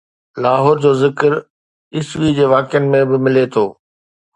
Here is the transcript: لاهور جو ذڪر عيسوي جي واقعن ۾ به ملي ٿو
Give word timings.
لاهور 0.43 0.75
جو 0.85 0.91
ذڪر 1.03 1.31
عيسوي 1.95 2.29
جي 2.41 2.45
واقعن 2.57 2.83
۾ 2.99 3.01
به 3.11 3.17
ملي 3.25 3.45
ٿو 3.53 3.65